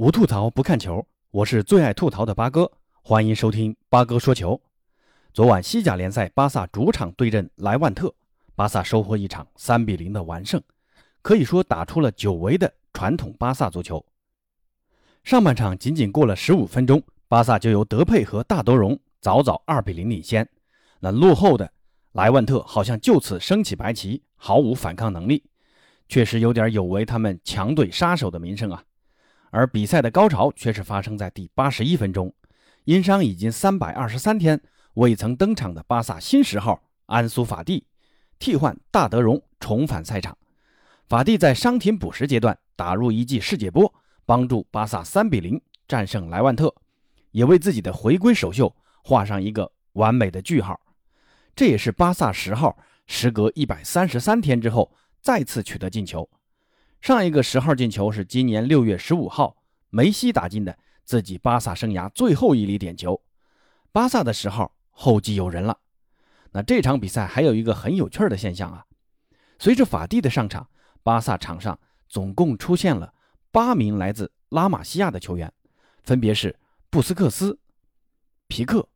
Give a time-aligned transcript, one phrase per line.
[0.00, 4.58] 无吐槽不看球，我是最爱吐槽的八哥，欢迎收听八哥说球。
[5.34, 8.10] 昨晚西甲联赛，巴萨主场对阵莱万特，
[8.54, 10.58] 巴萨收获一场三比零的完胜，
[11.20, 14.02] 可以说打出了久违的传统巴萨足球。
[15.22, 20.48] 上半场仅仅过了十五分钟，巴萨就由德佩和大德容早早二比零领先，
[21.00, 21.70] 那落后的
[22.12, 25.44] 莱万特好像就此升起白旗，毫无反抗能力，
[26.08, 28.82] 确实有点有违他们强队杀手的名声啊。
[29.50, 32.32] 而比赛的高潮却是发生在第八十一分钟，
[32.84, 34.60] 因伤已经三百二十三天
[34.94, 37.84] 未曾登场的巴萨新十号安苏法蒂
[38.38, 40.36] 替换大德容重返赛场。
[41.08, 43.92] 法蒂在伤停补时阶段打入一记世界波，
[44.24, 46.72] 帮助巴萨三比零战胜莱万特，
[47.32, 50.80] 也为自己的回归首秀画上一个完美的句号。
[51.56, 52.78] 这也是巴萨十号
[53.08, 56.30] 时隔一百三十三天之后再次取得进球。
[57.00, 59.56] 上一个十号进球是今年六月十五号
[59.88, 63.22] 梅西打进的自己巴萨生涯最后一粒点球。
[63.90, 65.78] 巴萨的十号后继有人了。
[66.52, 68.84] 那这场比赛还有一个很有趣的现象啊，
[69.58, 70.68] 随着法蒂的上场，
[71.02, 73.14] 巴萨场上总共出现了
[73.50, 75.50] 八名来自拉玛西亚的球员，
[76.02, 76.54] 分别是
[76.90, 77.58] 布斯克斯、
[78.46, 78.86] 皮克、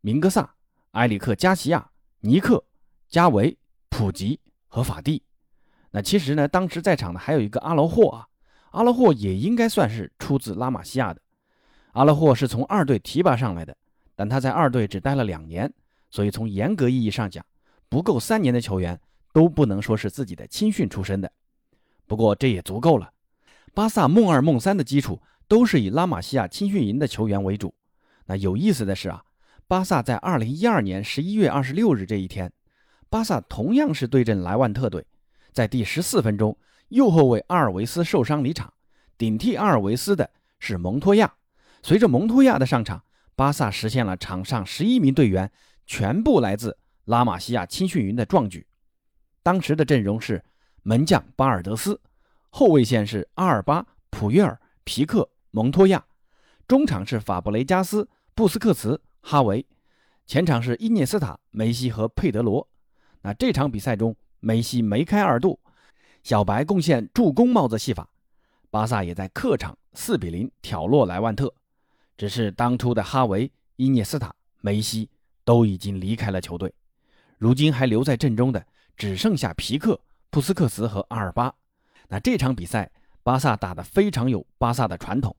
[0.00, 0.54] 明格萨、
[0.92, 1.90] 埃里克加西亚、
[2.20, 2.64] 尼克、
[3.08, 5.22] 加维、普吉和法蒂。
[5.96, 8.28] 那其实呢，当时在场的还有一个阿劳霍啊，
[8.72, 11.22] 阿劳霍也应该算是出自拉玛西亚的。
[11.92, 13.74] 阿劳霍是从二队提拔上来的，
[14.14, 15.72] 但他在二队只待了两年，
[16.10, 17.42] 所以从严格意义上讲，
[17.88, 19.00] 不够三年的球员
[19.32, 21.32] 都不能说是自己的青训出身的。
[22.06, 23.10] 不过这也足够了。
[23.72, 27.74] 巴萨梦二梦三的基础都是以拉玛西亚青训营的球员为主。
[28.26, 29.22] 那有意思的是啊，
[29.66, 32.52] 巴萨在二零一二年十一月二十六日这一天，
[33.08, 35.02] 巴萨同样是对阵莱万特队。
[35.56, 36.54] 在第十四分钟，
[36.88, 38.70] 右后卫阿尔维斯受伤离场，
[39.16, 41.32] 顶替阿尔维斯的是蒙托亚。
[41.82, 43.02] 随着蒙托亚的上场，
[43.34, 45.50] 巴萨实现了场上十一名队员
[45.86, 48.66] 全部来自拉玛西亚青训营的壮举。
[49.42, 50.44] 当时的阵容是
[50.82, 51.98] 门将巴尔德斯，
[52.50, 56.04] 后卫线是阿尔巴、普约尔、皮克、蒙托亚，
[56.68, 59.66] 中场是法布雷加斯、布斯克茨、哈维，
[60.26, 62.68] 前场是伊涅斯塔、梅西和佩德罗。
[63.22, 64.14] 那这场比赛中。
[64.46, 65.58] 梅西梅开二度，
[66.22, 68.08] 小白贡献助攻帽子戏法，
[68.70, 71.52] 巴萨也在客场四比零挑落莱万特。
[72.16, 75.10] 只是当初的哈维、伊涅斯塔、梅西
[75.44, 76.72] 都已经离开了球队，
[77.38, 78.64] 如今还留在阵中的
[78.96, 81.52] 只剩下皮克、布斯克茨和阿尔巴。
[82.06, 82.88] 那这场比赛，
[83.24, 85.34] 巴萨打得非常有巴萨的传统，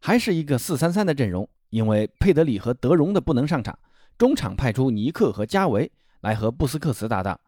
[0.00, 1.48] 还是一个四三三的阵容。
[1.70, 3.78] 因为佩德里和德容的不能上场，
[4.18, 5.92] 中场派出尼克和加维
[6.22, 7.38] 来和布斯克茨搭档。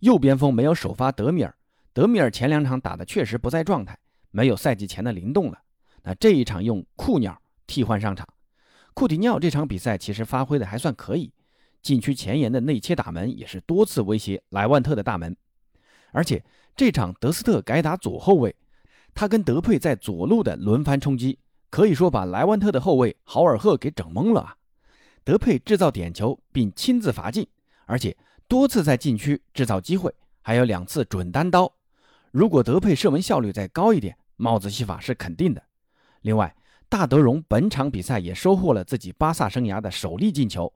[0.00, 1.54] 右边锋没有首发德米尔，
[1.92, 3.98] 德米尔前两场打的确实不在状态，
[4.30, 5.58] 没有赛季前的灵动了。
[6.02, 8.28] 那这一场用库鸟替换上场，
[8.92, 11.32] 库蒂尼奥这场比赛其实发挥的还算可以，
[11.82, 15.34] 禁区前沿的内切打门也是多次威胁莱万特的大门。
[16.12, 16.44] 而且
[16.76, 18.54] 这场德斯特改打左后卫，
[19.14, 21.38] 他跟德佩在左路的轮番冲击，
[21.70, 24.56] 可以说把莱万特的后卫豪尔赫给整懵了啊！
[25.24, 27.48] 德佩制造点球并亲自罚进，
[27.86, 28.14] 而且。
[28.48, 31.72] 多次在禁区制造机会，还有两次准单刀。
[32.30, 35.62] 如果德佩射门效率再高一点，帽子戏法是肯定的。
[36.20, 36.54] 另外，
[36.88, 40.72] 大德容本场比赛也收获了自己巴萨生涯的首粒进球。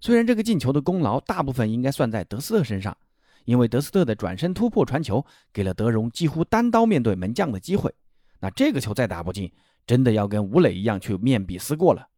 [0.00, 2.96] 虽然这个进球的功劳大部分应该算在德斯特身上，
[3.44, 7.94] 因为德斯特的转身突破传球给了德容几乎单刀面对门将的机会。
[8.40, 9.52] 那这个球再打不进，
[9.86, 12.08] 真的要跟吴磊一样去面壁思过了。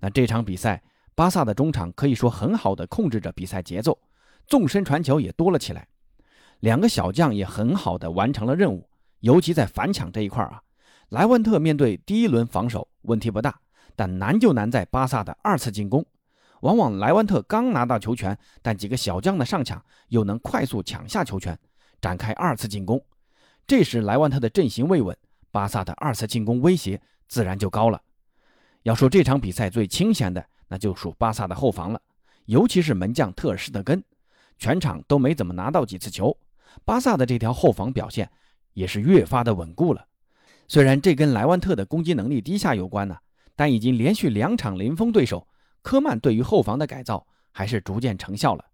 [0.00, 0.82] 那这场比赛，
[1.14, 3.96] 巴萨的中场可以说很好的控制着比赛节奏。
[4.46, 5.86] 纵深传球也多了起来，
[6.60, 8.88] 两个小将也很好的完成了任务，
[9.20, 10.62] 尤其在反抢这一块啊，
[11.08, 13.58] 莱万特面对第一轮防守问题不大，
[13.96, 16.04] 但难就难在巴萨的二次进攻，
[16.60, 21.58] 往往莱万特刚拿到球权，但几个小将的上抢又能快速抢下球权，
[22.00, 23.02] 展开二次进攻，
[23.66, 25.16] 这时莱万特的阵型未稳，
[25.50, 28.00] 巴萨的二次进攻威胁自然就高了。
[28.82, 32.00] 要说这场比赛最清闲的，那就属巴萨的后防了，
[32.44, 34.02] 尤其是门将特尔施特根。
[34.58, 36.36] 全场都没怎么拿到几次球，
[36.84, 38.30] 巴萨的这条后防表现
[38.72, 40.06] 也是越发的稳固了。
[40.66, 43.16] 虽然这跟莱万特的攻击能力低下有关呢，
[43.54, 45.46] 但已经连续两场零封对手，
[45.82, 48.64] 科曼对于后防的改造还是逐渐成效了。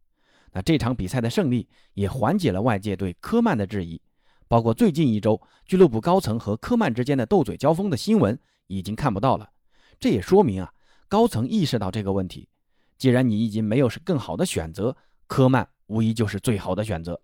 [0.52, 4.00] 那这场比赛的胜利也缓解了外界对科曼的质疑，
[4.46, 8.38] 包括最近一周俱乐部高层和科曼之间的斗嘴交锋的新闻
[8.68, 9.48] 已经看不到了。
[9.98, 10.72] 这也说明啊，
[11.08, 12.48] 高层意识到这个问题。
[12.98, 14.96] 既然你已经没有是更好的选择。
[15.30, 17.18] 科曼无疑就是最好的选择，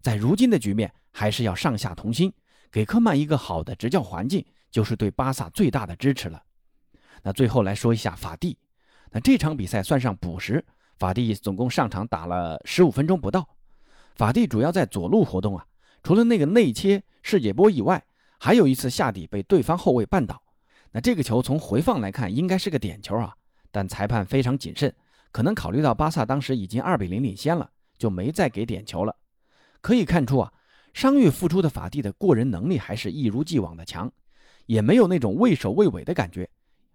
[0.00, 2.32] 在如今的局面，还是要上下同心，
[2.72, 6.42] 给科曼一个好的执教环境，就是对巴萨最大的支持了。
[7.22, 8.58] 那最后来说一下法蒂，
[9.12, 10.64] 那这场比赛算上补时，
[10.98, 13.48] 法蒂总共上场打了十五分钟不到。
[14.16, 15.64] 法蒂主要在左路活动啊，
[16.02, 18.04] 除了那个内切世界波以外，
[18.40, 20.42] 还有一次下底被对方后卫绊倒。
[20.90, 23.32] 那这个球从回放来看应该是个点球啊，
[23.70, 24.92] 但裁判非常谨慎，
[25.32, 29.16] 可能考虑到巴萨当时已经二比零领先了，就没再给点球了。
[29.80, 30.52] 可以看出啊，
[30.92, 34.12] 伤愈复出的法蒂的过人能力还是一如既往的强，
[34.66, 36.48] 也没有那种畏首畏尾的感觉，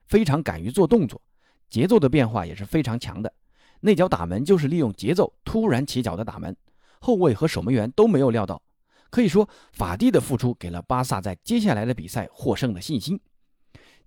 [0.06, 1.22] 非常敢于做动作，
[1.70, 3.34] 节奏的变化也是非常强的。
[3.82, 6.56] 那脚打门就是利用节奏突然起脚的打门。
[7.00, 8.62] 后卫和守门员都没有料到，
[9.10, 13.20] 可以说法蒂的付出给了巴萨在接下来的比赛获胜的信心。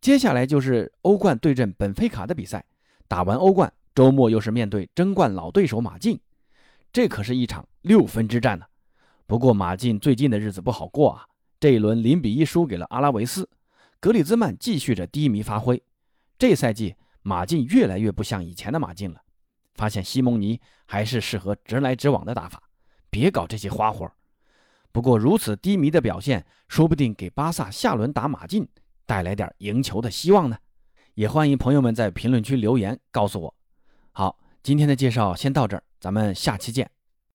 [0.00, 2.65] 接下来就是欧冠对阵本菲卡的比赛，
[3.06, 6.19] 打完欧冠，周末又是面对争冠老对手马竞，
[6.91, 8.64] 这可是一场六分之战呢。
[9.26, 11.26] 不过马竞最近的日子不好过啊，
[11.61, 13.47] 这一轮零比一输给了阿拉维斯，
[14.00, 15.82] 格里兹曼继续着低迷发挥。
[16.38, 19.20] 这赛季马竞越来越不像以前的马竞了，
[19.75, 22.62] 发现西蒙尼还是适合直来直往的打法。
[23.11, 24.11] 别搞这些花活。
[24.93, 28.67] 不过如此低迷的表现，说不定给巴萨下轮打马竞
[29.05, 30.56] 带来点赢球的希望呢。
[31.12, 33.55] 也欢迎朋友们在评论区留言告诉我。
[34.62, 36.91] 今天的介绍先到这儿，咱们下期见。